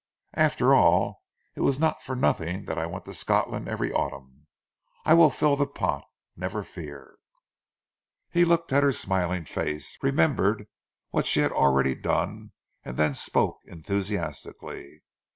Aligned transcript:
After 0.33 0.73
all 0.73 1.21
it 1.55 1.61
was 1.61 1.77
not 1.77 2.01
for 2.01 2.15
nothing 2.15 2.65
that 2.65 2.79
I 2.79 2.87
went 2.87 3.05
to 3.05 3.13
Scotland 3.13 3.67
every 3.67 3.93
autumn. 3.93 4.47
I 5.05 5.13
will 5.13 5.29
fill 5.29 5.55
the 5.55 5.67
pot, 5.67 6.05
never 6.35 6.63
fear." 6.63 7.17
He 8.31 8.43
looked 8.43 8.73
at 8.73 8.81
her 8.81 8.93
smiling 8.93 9.45
face, 9.45 9.99
remembered 10.01 10.67
what 11.11 11.27
she 11.27 11.41
had 11.41 11.51
already 11.51 11.93
done, 11.93 12.51
and 12.83 12.97
then 12.97 13.13
spoke 13.13 13.59
enthusiastically. 13.65 15.03